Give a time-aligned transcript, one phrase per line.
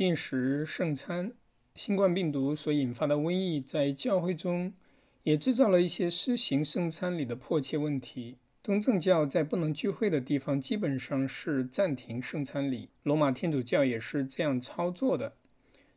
[0.00, 1.32] 进食圣餐。
[1.74, 4.72] 新冠病毒所引发的瘟疫在教会中
[5.24, 8.38] 也制造了一些施行圣餐礼的迫切问题。
[8.62, 15.34] 东正教在不能聚会的地方基本上是暂停圣餐礼，罗马天主教也是这样操作的。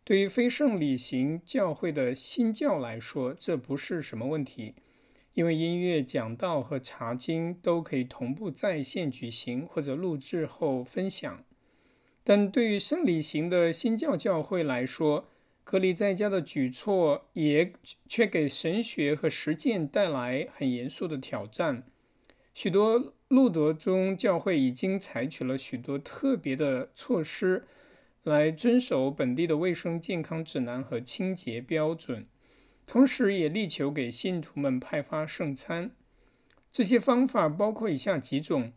[0.03, 4.73] 对于非圣礼型教会的新教来说，这不是什么问题，
[5.33, 11.45] 因为音乐讲道和查经都可以同步在线举行或者录制后分享。
[12.23, 15.25] 但对于圣礼型的新教教会来说，
[15.63, 17.73] 隔离在家的举措也
[18.07, 21.83] 却给神学和实践带来很严肃的挑战。
[22.53, 27.65] 许多路德宗教会已经采取了许多特别的措施，
[28.23, 32.27] 来遵守本地的卫生健康指南和清洁标准，
[32.85, 35.91] 同时也力求给信徒们派发圣餐。
[36.71, 38.73] 这些方法包括以下几种：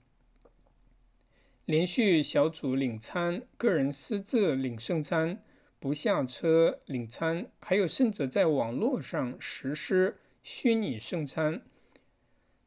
[1.66, 5.42] 连续小组领餐、个人私自领圣餐、
[5.80, 11.62] 不下车领餐，还有甚至在网络上实施虚拟圣餐。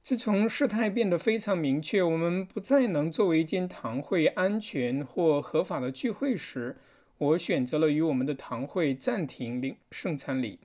[0.04, 6.76] 自从事态变得非常明确，我们不再能作为一间堂会安全或合法的聚会时，
[7.20, 10.60] 我选择了与我们的堂会暂停领圣餐礼，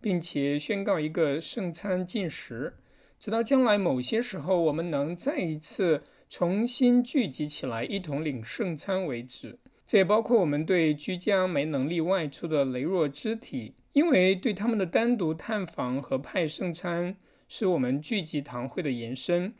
[0.00, 2.74] 并且宣告一个圣餐禁食，
[3.20, 9.58] 直到将来某些时候我们能再一次重新聚集起来一同领圣餐为止。
[9.86, 17.16] 这也包括我们对居家没能力外出的羸弱肢体，因为对他们的单独探访和派圣餐。
[17.48, 19.54] 是我们聚集堂会的延伸。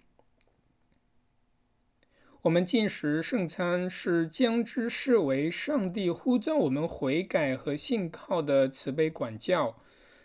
[2.42, 9.76] 我们进食圣餐是将之视为上帝呼召我们悔改和信靠的慈悲管教。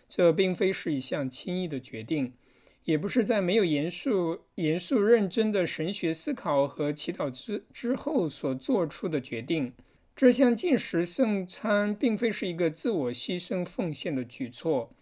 [0.08, 2.34] 这并非是一项轻易的决定，
[2.84, 9.72] 也不是在没有严肃、严肃认真的神学思考和祈祷之之后所做出的决定。
[10.14, 14.92] 这项进食圣餐并非是一个自我牺牲奉献的举措。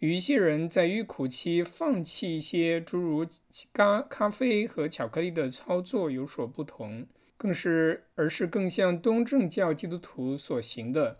[0.00, 3.26] 与一些人在欲苦期放弃一些诸如
[3.72, 7.06] 咖咖啡和巧克力的操作有所不同，
[7.38, 11.18] 更是而是更像东正教基督徒所行的。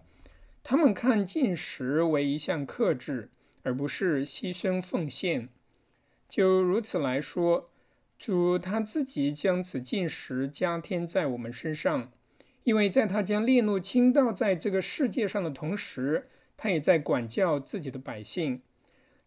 [0.62, 3.30] 他们看进食为一项克制，
[3.62, 5.48] 而不是牺牲奉献。
[6.28, 7.70] 就如此来说，
[8.18, 12.10] 主他自己将此进食加添在我们身上，
[12.64, 18.62] 因为在他将烈怒倾倒在这个世界上的同时，他也在管教自己的百姓。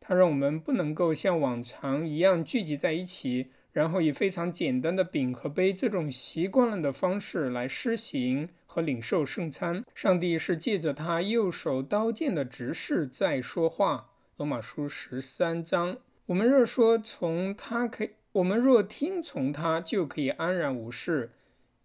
[0.02, 9.86] 他让我们不能够像往常一样聚集在一起，然后以非常简单的饼和杯这种习惯了的方式来施行和领受圣餐。
[9.94, 14.10] 上帝是借着他右手刀剑的执事在说话。
[14.38, 15.98] 罗马书十三章。
[16.30, 21.32] 我们若说从他可以，我们若听从他，就可以安然无事。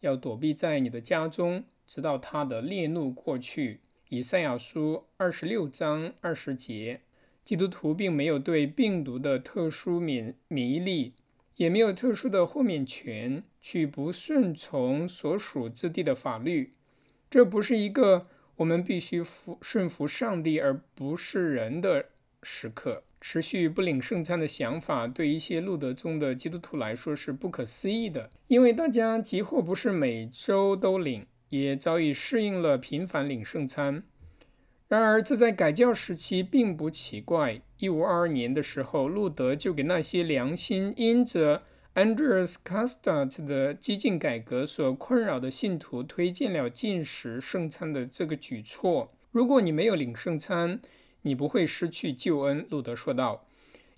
[0.00, 3.81] 要躲避在你的家中，直到他的烈怒过去。
[4.10, 7.00] 以赛亚书二十六章二十节。
[7.43, 11.15] 基督徒并没有对病毒的特殊免免疫力，
[11.56, 16.75] 也没有特殊的豁免权去不顺从所属之地的法律。
[17.31, 18.22] 这不是一个
[18.56, 22.11] 我们必须服顺服上帝而不是人的
[22.44, 23.03] 时刻。
[23.21, 34.03] 持续不领圣餐的想法对一些路德宗的基督徒来说是不可思议的，因为大家几乎不是每周都领，也早已适应了频繁领圣餐。
[34.87, 37.62] 然而，这在改教时期并不奇怪。
[37.78, 41.62] 一五二二年的时候，路德就给那些良心因着
[41.94, 49.11] Andreas c a s t a t 的激进改革所困扰的信徒推荐了禁食圣餐的这个举措。
[49.32, 50.81] 如果你没有领圣餐，
[51.25, 52.67] 你不会失去救恩。
[52.71, 53.45] 路德说道：“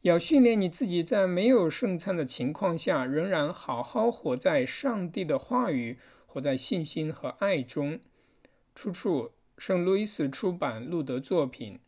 [0.02, 8.00] 要训练你自己，在没有圣餐的情况下，仍然好好活在上帝的话语、活在信心和爱中。”
[8.74, 9.30] 出处。
[9.58, 11.78] 圣路易斯出版路德作品，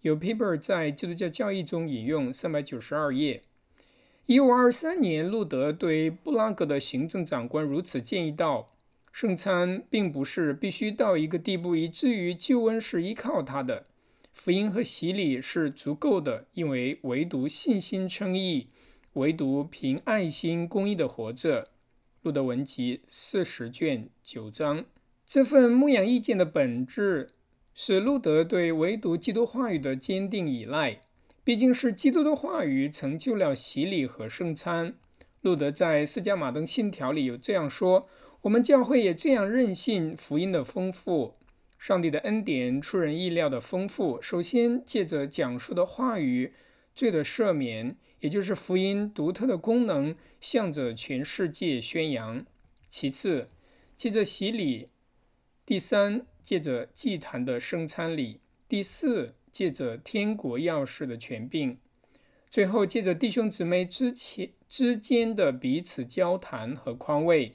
[0.00, 3.42] 有 paper 在基督教教义中引用三百九十二页。
[4.24, 8.72] 一五二三年，路德对布拉格的行政长官如此建议道
[9.12, 13.84] ：“圣餐并不是必须到一个地步，以至于救恩是依靠他的。
[14.34, 18.66] 福音和洗礼是足够的，因为唯独信心称义，
[19.14, 21.68] 唯独凭爱心公义的活着。”
[22.20, 24.84] 路德文集四十卷九章。
[25.24, 27.28] 这份牧养意见的本质
[27.72, 31.00] 是路德对唯独基督话语的坚定依赖。
[31.44, 34.94] 毕竟是基督的话语成就了洗礼和圣餐。
[35.42, 38.08] 路德在四加马登信条里有这样说
[38.42, 41.34] ：“我们教会也这样任性福音的丰富，
[41.78, 44.20] 上帝的恩典出人意料的丰富。
[44.22, 46.52] 首先借着讲述的话语，
[46.94, 52.44] 罪的赦免，也就是福音独特的功能，向着全世界宣扬；
[52.88, 53.48] 其次，
[53.96, 54.88] 借着洗礼。”
[55.66, 61.78] 第三，借着祭坛的圣餐礼；第四，借着天国钥匙的权柄；
[62.50, 67.52] 最后，借着弟兄姊妹之前之间的彼此交谈和宽慰。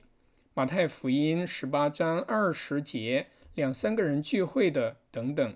[0.56, 3.28] 马太福音十八章二十节，
[3.60, 5.56] 两三个人聚会的等等。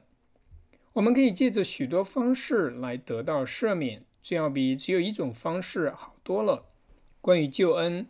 [0.92, 6.66] 我们可以借着许多方式来得到赦免，这要比只有一种方式好多了。
[7.22, 8.06] 关于救恩，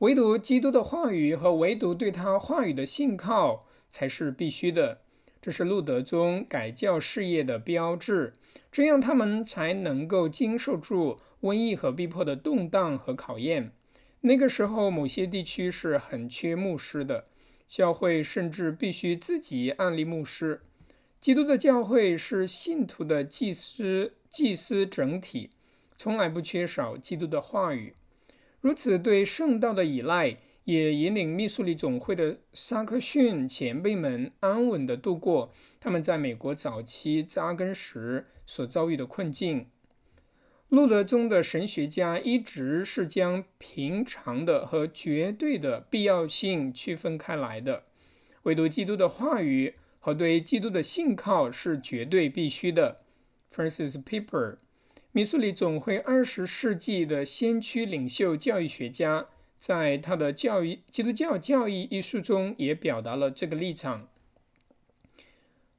[0.00, 5.00] 唯独基督的话语和唯独对他话语的信靠才是必须的。
[5.40, 8.34] 这是路德宗改教事业的标志，
[8.70, 13.72] 这样他们才能够经受住瘟疫和逼迫的动荡和考验。
[14.20, 17.24] 那个时候，某些地区是很缺牧师的，
[17.70, 20.60] 教会甚至必须自己安立牧师。
[21.20, 25.50] 基督的教会是信徒的祭司，祭司整体
[25.96, 27.94] 从来不缺少基督的话语。
[28.60, 39.68] 如此对圣道的依赖，也引领密苏里总会的萨克逊前辈们安稳地度过他们在美国早期扎根时所遭遇的困境。
[40.70, 47.84] 路德宗的神学家一直是将平常的和绝对的必要性区分开来的，
[48.44, 49.74] 唯独基督的话语。
[50.02, 53.02] 和对基督的信靠是绝对必须的。
[53.54, 54.56] Francis Piper，
[55.12, 59.26] 密苏里总会二十世纪的先驱领袖教育学家，
[59.58, 64.08] 在他的《教育基督教教义》一书中也表达了这个立场。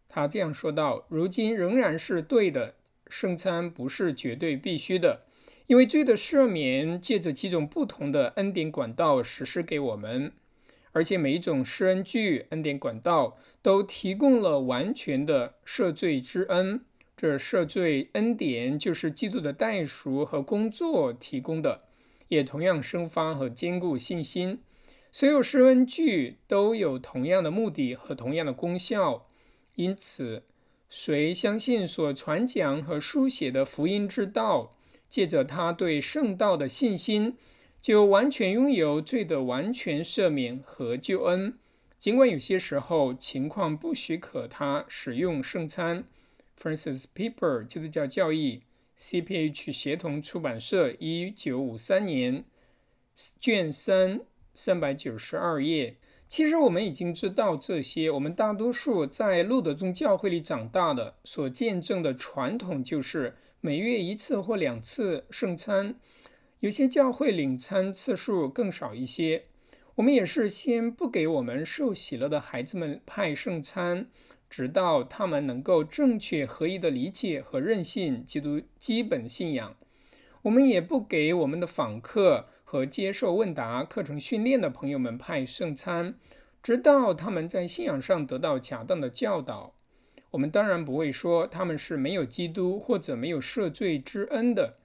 [0.07, 2.75] 他这样说道：“如今仍然是对的，
[3.11, 5.25] 圣餐不是绝对必须的，
[5.67, 10.31] 因为罪的赦免借着几种不同的恩典管道实施给我们。”
[10.93, 16.81] 而且每一种施恩具恩典管道都提供了完全的赦罪之恩。
[17.15, 21.85] 这赦罪恩典就是基督的代赎和工作提供的，
[22.27, 24.59] 也同样生发和坚固信心。
[25.13, 29.27] 所有施恩具都有同样的目的和同样的功效。
[29.75, 30.43] 因此，
[30.91, 34.75] 谁相信所传讲和书写的福音之道，
[35.07, 37.37] 借着他对圣道的信心。
[37.81, 41.57] 就完全拥有罪的完全赦免和救恩，
[41.97, 46.03] 尽管有些时候情况不许可他使用圣餐。
[46.61, 48.61] Francis Piper，基督教教义
[48.99, 52.45] ，CPH 协同出版社，一九五三年，
[53.39, 54.19] 卷三，
[54.53, 55.95] 三百九十二页。
[56.31, 65.95] 其实我们已经知道这些，我们大多数在路德宗教会里长大的，所见证的传统就是每月一次或两次圣餐。
[66.61, 69.43] 有些教会领餐次数更少一些。
[69.95, 74.07] 我们也是先不给我们受洗了的孩子们派圣餐，
[74.49, 79.75] 直到他们能够正确合一的理解和认信基督基本信仰。
[80.43, 86.15] 我们也不给我们的访客和接受问答课程训练的朋友们派圣餐，
[86.63, 89.75] 直到他们在信仰上得到恰当的教导。
[90.29, 94.77] 我们当然不会说他们是没有基督或者没有赦罪之恩的。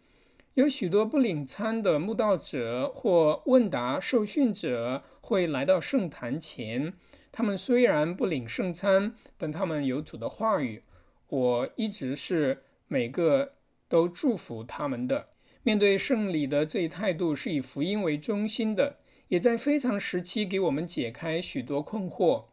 [0.54, 6.92] 有许多不领餐的慕道者或问答受训者会来到圣坛前。
[7.30, 10.82] 他们虽然不领圣餐，但他们有主的话语。
[11.28, 13.52] 我一直是每个
[13.88, 15.28] 都祝福他们的。
[15.66, 22.44] 面对圣礼的这一态度是以福音为中心的，也在非常时期给我们解开许多困惑。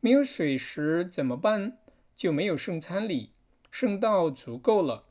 [0.00, 1.76] 没有水时怎么办？
[2.16, 3.32] 就没有圣餐礼。
[3.70, 5.04] 圣道足够了。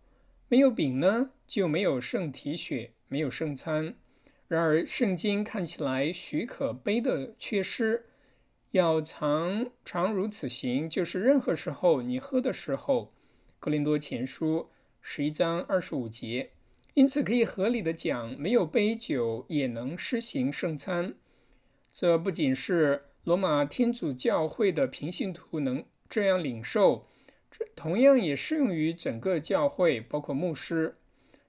[0.47, 1.29] 没有饼呢？
[1.45, 3.93] 就没有圣体血，没有圣餐。
[4.47, 8.07] 然而，圣经看起来许可悲的缺失，
[8.71, 13.13] 要常常如此行，就是任何时候你喝的时候，
[13.59, 14.57] 《格林多前书》
[15.03, 16.49] 十一章二十五节。
[16.95, 21.15] 因此，可以合理的讲，没有杯酒也能施行圣餐。
[21.91, 27.07] 这不仅是罗马天主教会的平信徒能这样领受，
[27.49, 30.95] 这同样也适用于整个教会，包括牧师。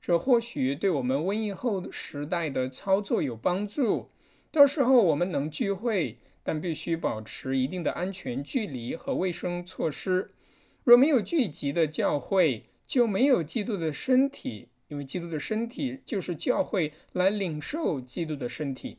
[0.00, 4.10] 这或许对我们瘟疫后时代的操作有帮助。
[4.50, 10.30] 到时候我们能聚会，但必须保持一定的安全距离和卫生措施。
[10.84, 18.98] 若没有聚集的教会，就没有基督的身体，因为基督的身体就是教会来领受基督的身体。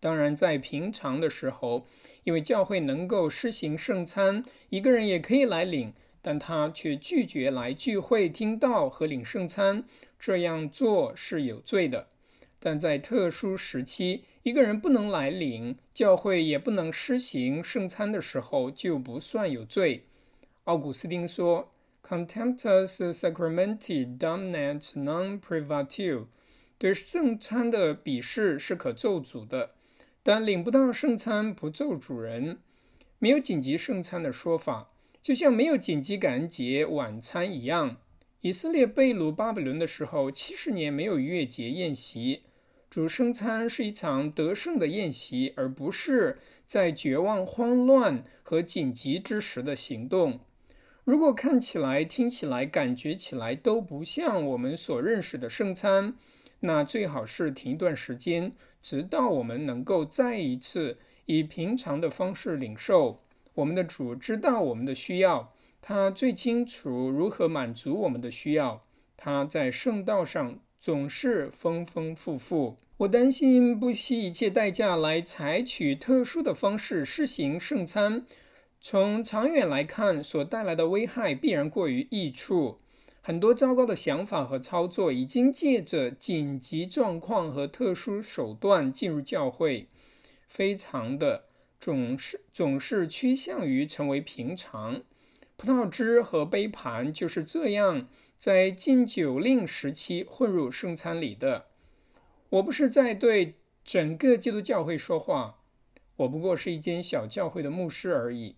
[0.00, 1.86] 当然，在平常的时候，
[2.24, 5.92] 因为教会能够施行圣餐，一个人也可以来领。
[6.20, 9.84] 但他却拒绝来聚会听道和领圣餐，
[10.18, 12.08] 这样做是有罪的。
[12.58, 20.06] 但在特殊时期，一个人不能来领教会也不能施行圣餐的时候，就不算有罪。
[20.64, 21.70] 奥古斯丁说
[22.08, 26.26] ：“Contemptus sacramenti damnat non privatio。”
[26.78, 29.74] 对圣餐的鄙视是可咒诅的，
[30.22, 32.58] 但领不到圣餐不咒主人。
[33.18, 37.96] 没有紧急圣餐的说法，就像没有紧急感恩节晚餐一样。
[38.42, 42.44] 以色列被掳巴比伦的时候，七十年没有月节宴席。
[42.88, 50.40] 主圣餐是一场得胜的宴席，而不是在绝望、慌乱和紧急之时的行动。
[51.08, 56.12] 如果看起来、听起来、感觉起来都不像我们所认识的圣餐，
[56.60, 63.22] 那最好是停一段时间，直到我们能够再一次以平常的方式领受。
[63.54, 68.84] 我们的主知道我们的需要，他最清楚如何满足我们的需要。
[69.16, 70.60] 他在圣道上。
[70.80, 72.76] 总是丰丰富富。
[72.98, 78.24] 我担心不惜一切代价来采取特殊的方式施行圣餐，
[78.80, 82.78] 从长远来看，所带来的危害必然过于益处。
[83.20, 89.88] 很多糟糕的想法和操作已经借着紧急状况和特殊手段进入教会，
[90.48, 91.44] 非常的
[91.78, 95.02] 总是总是趋向于成为平常。
[95.56, 98.08] 葡萄汁和杯盘就是这样。
[98.38, 101.66] 在禁酒令时期混入圣餐里的，
[102.50, 105.56] 我不是在对整个基督教会说话，
[106.18, 108.54] 我不过是一间小教会的牧师而已。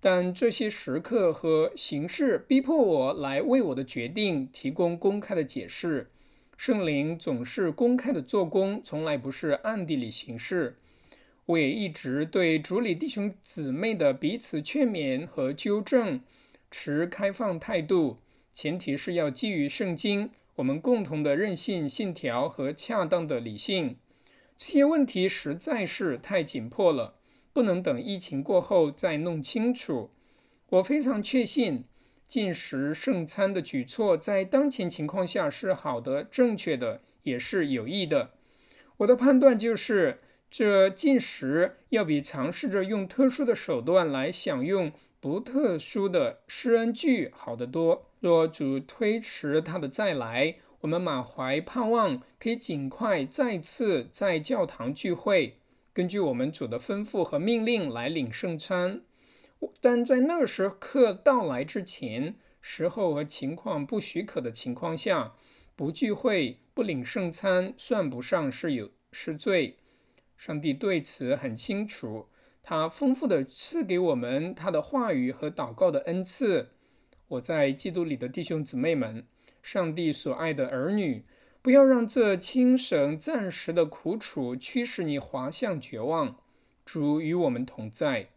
[0.00, 6.10] 但这些时刻和形式逼迫我来为我的决定提供公开的解释。
[6.56, 10.76] 圣灵总是公开的做工，从来不是暗地里行事。
[11.46, 16.20] 我也一直对主里弟兄姊妹的彼此劝勉和纠正
[16.70, 18.18] 持开放态度。
[18.52, 23.96] 前提是要基于圣经，我们共同的任性信条和恰当的理性。
[24.56, 27.14] 这些问题实在是太紧迫了，
[27.58, 30.10] 不能等疫情过后再弄清楚。
[30.68, 31.82] 我非常确信，
[32.28, 38.30] 进食圣餐的举措在当前情况下是好的、正确的，也是有益的。
[38.98, 48.06] 我的判断就是，这进食要比尝试着用特殊的手段来享用不特殊的施恩具好得多。
[48.20, 55.58] 若主推迟他的再来，我们满怀盼望，可以尽快再次在教堂聚会，
[55.98, 59.02] 根据我们主的吩咐和命令来领圣餐。
[59.80, 65.34] 但在那时刻到来之前，时候和情况不许可的情况下，
[65.74, 69.78] 不聚会、不领圣餐，算不上是有是罪。
[70.36, 72.28] 上帝对此很清楚，
[72.62, 76.68] 他丰富的赐给我们他的话语和祷告的恩赐。
[77.26, 79.26] 我在基督里的弟兄姊妹们，
[79.64, 81.24] 上帝所爱的儿女，
[81.60, 86.36] 不要让这轻省暂时的苦楚驱使你滑向绝望。
[86.84, 88.28] 主与我们同在，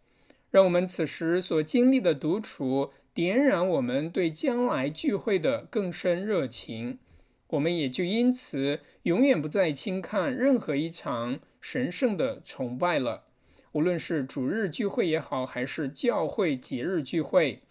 [0.50, 7.00] 让我们此时所经历的独处点燃我们对将来聚会的更深热情。
[7.48, 13.24] 我们也就因此永远不再轻看任何一场神圣的崇拜了，
[13.74, 17.62] 无论是主日聚会也好，还是教会节日聚会。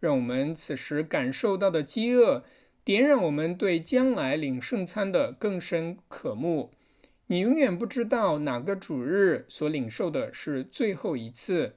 [0.00, 2.42] 让我们此时感受到的饥饿，
[2.84, 6.70] 点燃我们对将来领圣餐的更深渴慕。
[7.26, 11.74] 你永远不知道哪个主日所领受的是最后一次。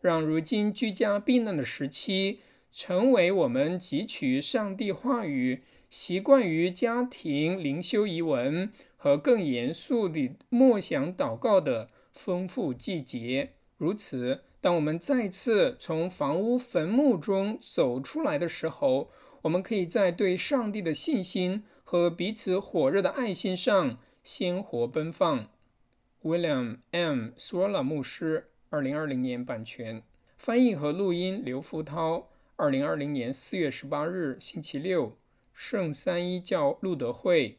[0.00, 2.40] 让如今居家避难的时期，
[2.72, 13.50] 成为我们汲取上帝话语、习惯于家庭灵修遗文和更严肃的默想祷告的丰富季节。
[13.76, 14.42] 如此。
[14.60, 19.08] 当我们再次从房屋坟墓中走出来的时候，
[19.42, 25.48] 我们可以在对上帝的信心和彼此火热的爱心上鲜活奔放。
[26.22, 27.30] William M.
[27.36, 30.02] s o r l a 牧师，二零二零年版权
[30.36, 35.12] 翻译和录音刘福涛，二零二零年四月十八日星期六，
[35.54, 37.56] 圣三一教路德会